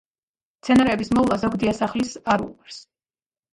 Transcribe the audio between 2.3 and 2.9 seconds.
არ უყვარს.